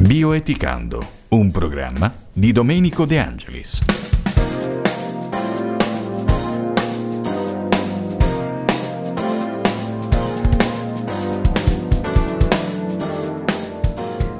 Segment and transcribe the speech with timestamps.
[0.00, 3.80] Bioeticando, un programma di Domenico De Angelis.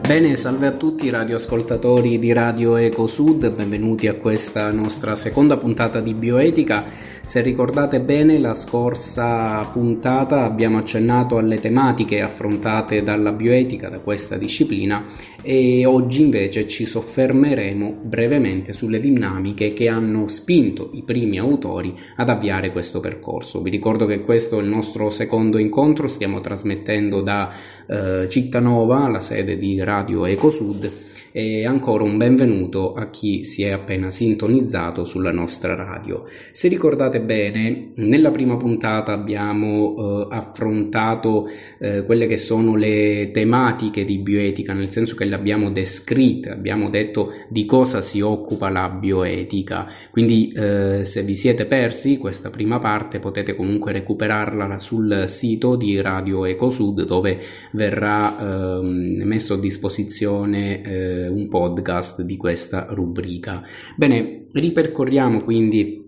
[0.07, 6.01] Bene, salve a tutti radioascoltatori di Radio Eco Sud, benvenuti a questa nostra seconda puntata
[6.01, 13.91] di Bioetica se ricordate bene, la scorsa puntata abbiamo accennato alle tematiche affrontate dalla bioetica,
[13.91, 15.05] da questa disciplina,
[15.43, 22.31] e oggi invece ci soffermeremo brevemente sulle dinamiche che hanno spinto i primi autori ad
[22.31, 23.61] avviare questo percorso.
[23.61, 27.53] Vi ricordo che questo è il nostro secondo incontro, stiamo trasmettendo da
[27.87, 33.71] eh, Cittanova, la sede di Radio Ecosud e ancora un benvenuto a chi si è
[33.71, 36.25] appena sintonizzato sulla nostra radio.
[36.53, 44.05] Se ricordate bene, nella prima puntata abbiamo eh, affrontato eh, quelle che sono le tematiche
[44.05, 48.89] di bioetica, nel senso che le abbiamo descritte, abbiamo detto di cosa si occupa la
[48.89, 49.87] bioetica.
[50.11, 56.01] Quindi eh, se vi siete persi questa prima parte potete comunque recuperarla sul sito di
[56.01, 57.39] Radio Ecosud dove
[57.73, 60.83] verrà ehm, messo a disposizione
[61.25, 63.63] eh, un podcast di questa rubrica.
[63.97, 66.07] Bene, ripercorriamo quindi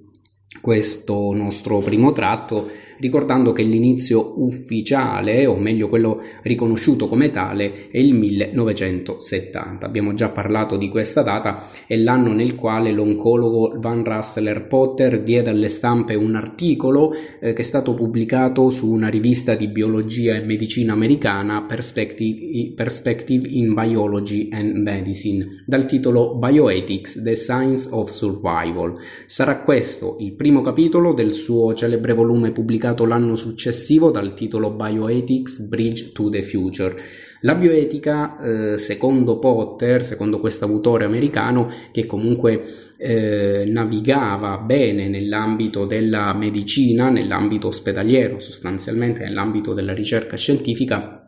[0.61, 2.69] questo nostro primo tratto
[3.01, 9.85] ricordando che l'inizio ufficiale, o meglio quello riconosciuto come tale, è il 1970.
[9.85, 15.51] Abbiamo già parlato di questa data, è l'anno nel quale l'oncologo Van Russler Potter diede
[15.51, 20.41] alle stampe un articolo eh, che è stato pubblicato su una rivista di biologia e
[20.41, 28.97] medicina americana Perspective, Perspective in Biology and Medicine, dal titolo Bioethics, The Science of Survival.
[29.27, 34.71] Sarà questo il primo capitolo del suo celebre volume pubblicato pubblicato l'anno successivo dal titolo
[34.71, 36.97] Bioethics Bridge to the Future.
[37.43, 42.63] La bioetica, eh, secondo Potter, secondo questo autore americano, che comunque
[42.99, 51.20] eh, navigava bene nell'ambito della medicina, nell'ambito ospedaliero, sostanzialmente nell'ambito della ricerca scientifica,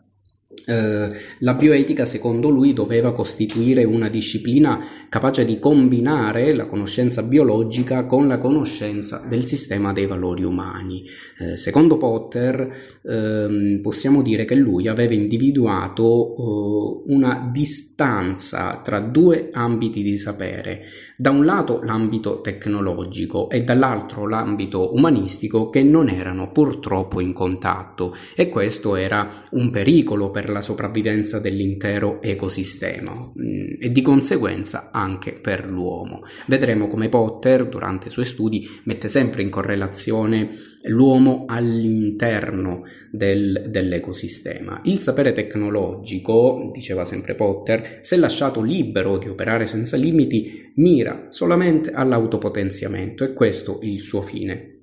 [0.64, 4.78] la bioetica, secondo lui, doveva costituire una disciplina
[5.08, 11.04] capace di combinare la conoscenza biologica con la conoscenza del sistema dei valori umani.
[11.38, 19.50] Eh, secondo Potter, eh, possiamo dire che lui aveva individuato eh, una distanza tra due
[19.52, 20.84] ambiti di sapere,
[21.16, 28.14] da un lato l'ambito tecnologico e dall'altro l'ambito umanistico che non erano purtroppo in contatto
[28.34, 35.32] e questo era un pericolo per la sopravvivenza dell'intero ecosistema mm, e di conseguenza anche
[35.32, 36.22] per l'uomo.
[36.46, 40.50] Vedremo come Potter durante i suoi studi mette sempre in correlazione
[40.84, 44.80] l'uomo all'interno del, dell'ecosistema.
[44.84, 51.92] Il sapere tecnologico, diceva sempre Potter, se lasciato libero di operare senza limiti, mira solamente
[51.92, 54.81] all'autopotenziamento e questo il suo fine.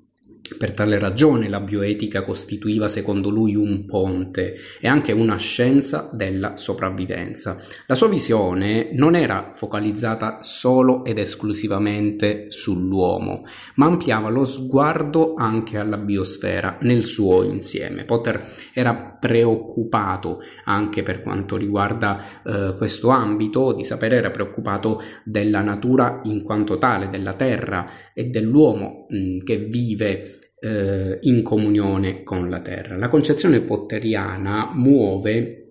[0.58, 6.58] Per tale ragione la bioetica costituiva secondo lui un ponte e anche una scienza della
[6.58, 7.62] sopravvivenza.
[7.86, 13.46] La sua visione non era focalizzata solo ed esclusivamente sull'uomo,
[13.76, 18.04] ma ampliava lo sguardo anche alla biosfera nel suo insieme.
[18.04, 18.42] Potter
[18.74, 26.22] era preoccupato anche per quanto riguarda eh, questo ambito di sapere, era preoccupato della natura
[26.24, 32.50] in quanto tale, della terra e dell'uomo mh, mm, che vive eh, in comunione con
[32.50, 32.98] la terra.
[32.98, 35.66] La concezione potteriana muove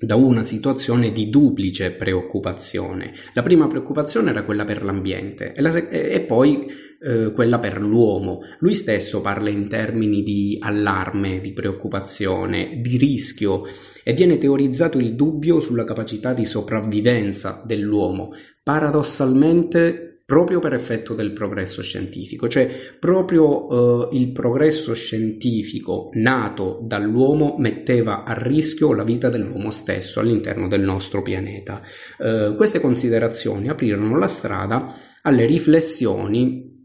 [0.00, 3.12] da una situazione di duplice preoccupazione.
[3.34, 6.68] La prima preoccupazione era quella per l'ambiente e, la, e poi
[7.00, 8.40] eh, quella per l'uomo.
[8.60, 13.64] Lui stesso parla in termini di allarme, di preoccupazione, di rischio
[14.04, 18.32] e viene teorizzato il dubbio sulla capacità di sopravvivenza dell'uomo.
[18.62, 22.68] Paradossalmente proprio per effetto del progresso scientifico, cioè
[23.00, 30.68] proprio eh, il progresso scientifico nato dall'uomo metteva a rischio la vita dell'uomo stesso all'interno
[30.68, 31.80] del nostro pianeta.
[32.18, 36.77] Eh, queste considerazioni aprirono la strada alle riflessioni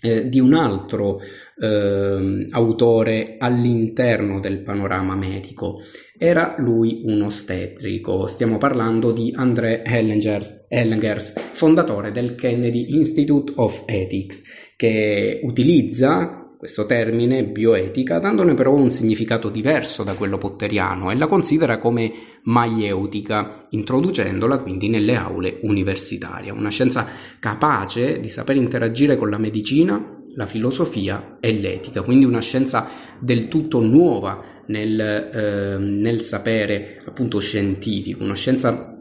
[0.00, 1.20] eh, di un altro
[1.58, 5.82] eh, autore all'interno del panorama medico.
[6.16, 13.84] Era lui un ostetrico, stiamo parlando di André Ellengers, Ellengers, fondatore del Kennedy Institute of
[13.86, 14.42] Ethics,
[14.76, 21.26] che utilizza questo termine bioetica, dandone però un significato diverso da quello potteriano e la
[21.26, 22.12] considera come
[22.42, 27.06] maieutica, introducendola quindi nelle aule universitarie, una scienza
[27.38, 33.48] capace di saper interagire con la medicina, la filosofia e l'etica, quindi una scienza del
[33.48, 38.99] tutto nuova nel, eh, nel sapere appunto scientifico, una scienza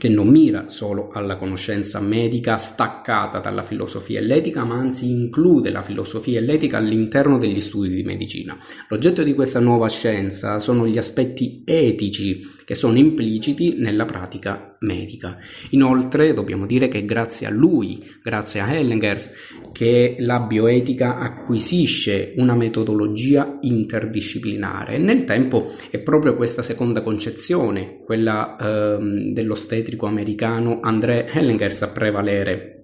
[0.00, 5.70] che non mira solo alla conoscenza medica staccata dalla filosofia e l'etica, ma anzi include
[5.70, 8.56] la filosofia e l'etica all'interno degli studi di medicina.
[8.88, 15.36] L'oggetto di questa nuova scienza sono gli aspetti etici che sono impliciti nella pratica medica.
[15.70, 19.32] Inoltre dobbiamo dire che grazie a lui, grazie a Hellengers,
[19.72, 24.98] che la bioetica acquisisce una metodologia interdisciplinare.
[24.98, 32.76] Nel tempo è proprio questa seconda concezione, quella ehm, dell'ostetrico americano André Hellengers, a prevalere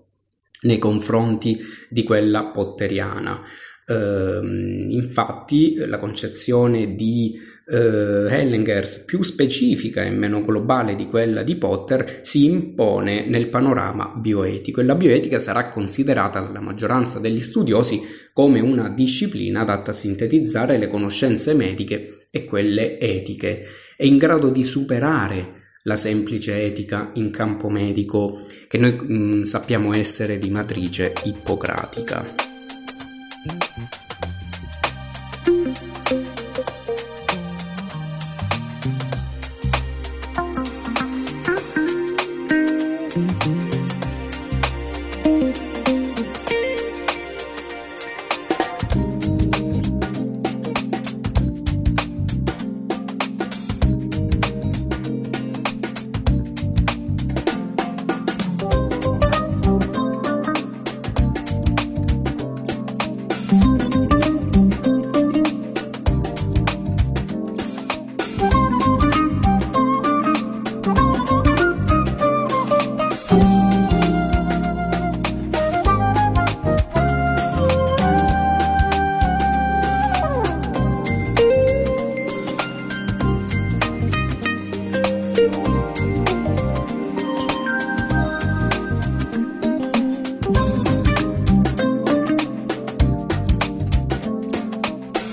[0.63, 1.59] nei confronti
[1.89, 3.41] di quella potteriana.
[3.87, 11.57] Ehm, infatti la concezione di eh, Hellingers più specifica e meno globale di quella di
[11.57, 18.01] Potter si impone nel panorama bioetico e la bioetica sarà considerata dalla maggioranza degli studiosi
[18.33, 23.65] come una disciplina adatta a sintetizzare le conoscenze mediche e quelle etiche.
[23.97, 29.43] È in grado di superare la semplice etica in campo medico che noi mh, mm,
[29.43, 32.25] sappiamo essere di matrice ippocratica.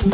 [0.04, 0.12] Come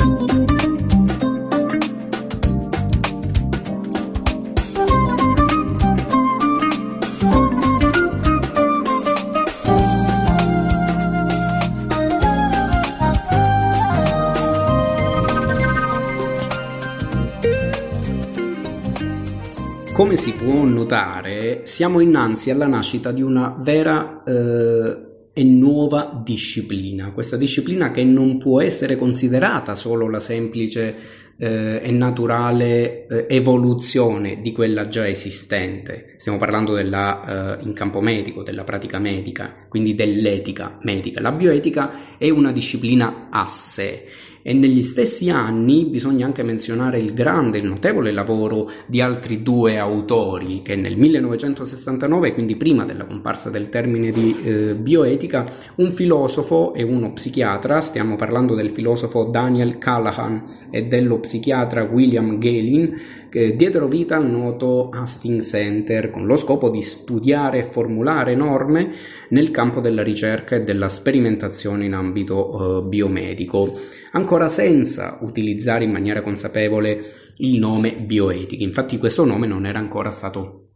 [20.16, 27.38] si può notare, siamo innanzi alla nascita di una vera eh, e nuova disciplina, questa
[27.38, 30.96] disciplina che non può essere considerata solo la semplice
[31.38, 36.16] eh, e naturale eh, evoluzione di quella già esistente.
[36.18, 41.22] Stiamo parlando della, eh, in campo medico, della pratica medica, quindi dell'etica medica.
[41.22, 44.06] La bioetica è una disciplina a sé
[44.42, 49.78] e negli stessi anni bisogna anche menzionare il grande, il notevole lavoro di altri due
[49.78, 55.46] autori che nel 1969, quindi prima della comparsa del termine di eh, bioetica,
[55.76, 62.38] un filosofo e uno psichiatra, stiamo parlando del filosofo Daniel Callahan e dello psichiatra William
[62.38, 62.88] Galen,
[63.30, 68.92] che diedero vita al noto Hastings Center con lo scopo di studiare e formulare norme
[69.30, 73.68] nel campo della ricerca e della sperimentazione in ambito eh, biomedico
[74.12, 77.04] ancora senza utilizzare in maniera consapevole
[77.38, 78.64] il nome bioetica.
[78.64, 80.70] Infatti questo nome non era ancora stato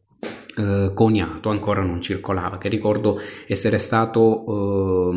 [0.56, 5.16] eh, coniato, ancora non circolava, che ricordo essere stato eh,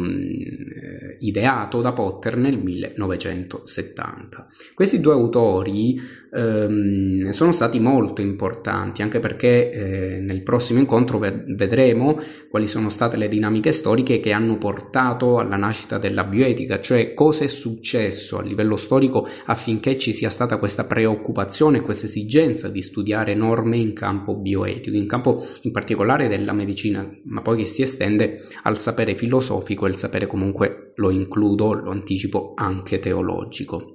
[1.20, 4.46] ideato da Potter nel 1970.
[4.74, 6.00] Questi due autori
[6.32, 12.20] ehm, sono stati molto importanti, anche perché eh, nel prossimo incontro vedremo
[12.50, 17.44] quali sono state le dinamiche storiche che hanno portato alla nascita della bioetica, cioè cosa
[17.44, 23.34] è successo a livello storico affinché ci sia stata questa preoccupazione, questa esigenza di studiare
[23.34, 28.42] norme in campo bioetico, in campo in particolare della medicina, ma poi che si estende
[28.62, 33.92] al sapere filosofico e il sapere comunque lo includo, lo anticipo anche teologico.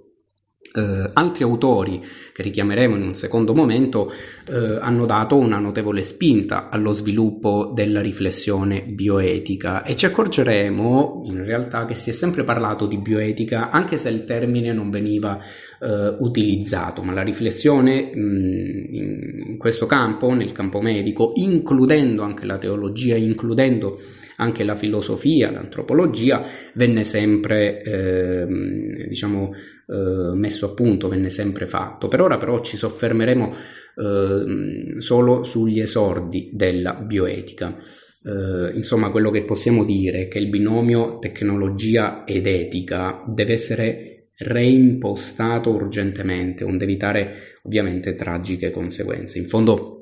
[0.74, 6.70] Uh, altri autori che richiameremo in un secondo momento uh, hanno dato una notevole spinta
[6.70, 12.86] allo sviluppo della riflessione bioetica e ci accorgeremo in realtà che si è sempre parlato
[12.86, 15.38] di bioetica anche se il termine non veniva
[15.80, 22.46] uh, utilizzato, ma la riflessione mh, mm, in questo campo, nel campo medico, includendo anche
[22.46, 24.00] la teologia, includendo
[24.42, 26.44] anche la filosofia, l'antropologia,
[26.74, 29.54] venne sempre eh, diciamo,
[29.88, 32.08] eh, messo a punto, venne sempre fatto.
[32.08, 33.54] Per ora però ci soffermeremo
[33.98, 37.76] eh, solo sugli esordi della bioetica.
[38.24, 44.28] Uh, insomma, quello che possiamo dire è che il binomio tecnologia ed etica deve essere
[44.38, 47.34] reimpostato urgentemente, onde evitare
[47.64, 49.40] ovviamente tragiche conseguenze.
[49.40, 50.01] In fondo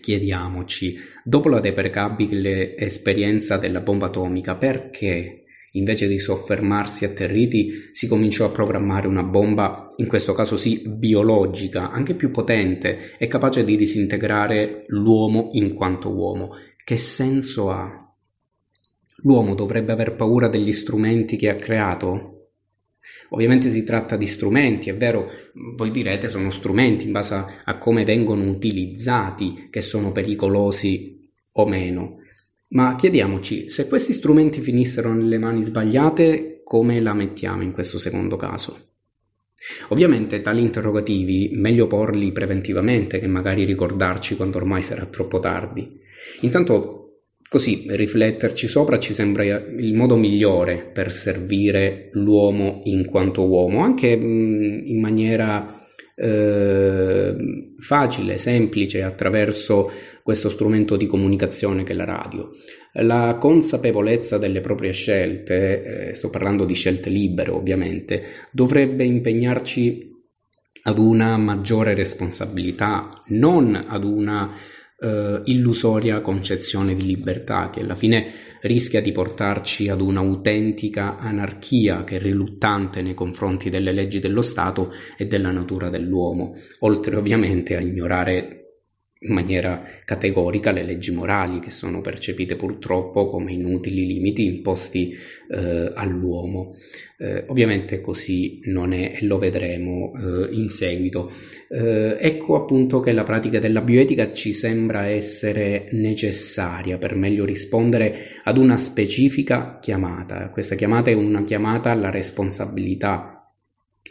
[0.00, 8.46] chiediamoci, dopo la deprecabile esperienza della bomba atomica, perché invece di soffermarsi atterriti si cominciò
[8.46, 13.76] a programmare una bomba, in questo caso sì biologica, anche più potente e capace di
[13.76, 16.50] disintegrare l'uomo in quanto uomo?
[16.82, 17.88] Che senso ha?
[19.22, 22.39] L'uomo dovrebbe aver paura degli strumenti che ha creato?
[23.30, 25.30] Ovviamente si tratta di strumenti, è vero,
[25.76, 31.20] voi direte sono strumenti in base a, come vengono utilizzati che sono pericolosi
[31.54, 32.18] o meno.
[32.70, 38.36] Ma chiediamoci, se questi strumenti finissero nelle mani sbagliate, come la mettiamo in questo secondo
[38.36, 38.76] caso?
[39.88, 46.00] Ovviamente tali interrogativi meglio porli preventivamente che magari ricordarci quando ormai sarà troppo tardi.
[46.40, 47.09] Intanto
[47.50, 54.16] Così rifletterci sopra ci sembra il modo migliore per servire l'uomo in quanto uomo, anche
[54.16, 57.34] mm, in maniera eh,
[57.76, 59.90] facile, semplice, attraverso
[60.22, 62.50] questo strumento di comunicazione che è la radio.
[62.92, 70.08] La consapevolezza delle proprie scelte, eh, sto parlando di scelte libere ovviamente, dovrebbe impegnarci
[70.84, 74.54] ad una maggiore responsabilità, non ad una
[75.00, 82.16] eh, illusoria concezione di libertà che alla fine rischia di portarci ad un'autentica anarchia che
[82.16, 87.80] è riluttante nei confronti delle leggi dello Stato e della natura dell'uomo, oltre ovviamente a
[87.80, 88.59] ignorare
[89.22, 95.14] in maniera categorica le leggi morali che sono percepite purtroppo come inutili limiti imposti
[95.50, 96.74] eh, all'uomo.
[97.18, 101.30] Eh, ovviamente così non è e lo vedremo eh, in seguito.
[101.68, 108.16] Eh, ecco appunto che la pratica della bioetica ci sembra essere necessaria per meglio rispondere
[108.44, 110.48] ad una specifica chiamata.
[110.48, 113.39] Questa chiamata è una chiamata alla responsabilità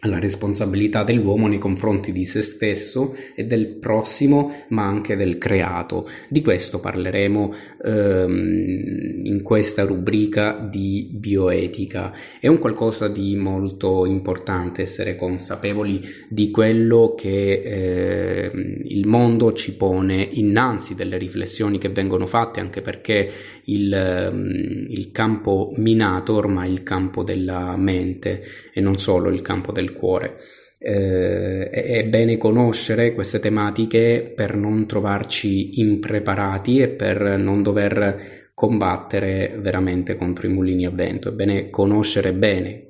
[0.01, 6.07] alla responsabilità dell'uomo nei confronti di se stesso e del prossimo, ma anche del creato.
[6.29, 7.53] Di questo parleremo
[7.83, 12.13] ehm, in questa rubrica di bioetica.
[12.39, 18.51] È un qualcosa di molto importante essere consapevoli di quello che eh,
[18.85, 23.29] il mondo ci pone innanzi, delle riflessioni che vengono fatte, anche perché
[23.65, 28.43] il, ehm, il campo minato ormai è il campo della mente
[28.73, 30.37] e non solo il campo del cuore.
[30.77, 39.55] Eh, è bene conoscere queste tematiche per non trovarci impreparati e per non dover combattere
[39.59, 41.29] veramente contro i mulini a vento.
[41.29, 42.88] È bene conoscere bene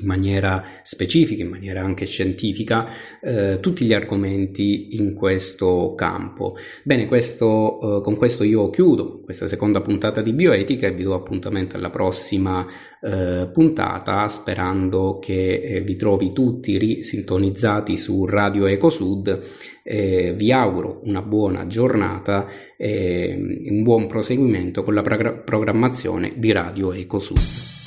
[0.00, 2.88] in maniera specifica, in maniera anche scientifica,
[3.20, 6.56] eh, tutti gli argomenti in questo campo.
[6.82, 11.14] Bene, questo, eh, con questo io chiudo questa seconda puntata di bioetica e vi do
[11.14, 12.66] appuntamento alla prossima
[13.00, 19.40] eh, puntata, sperando che eh, vi trovi tutti risintonizzati su Radio Ecosud.
[19.84, 22.46] vi auguro una buona giornata
[22.78, 27.83] e un buon proseguimento con la programmazione di Radio Ecosud.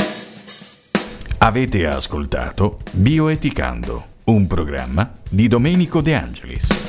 [1.47, 6.86] Avete ascoltato Bioeticando, un programma di Domenico De Angelis.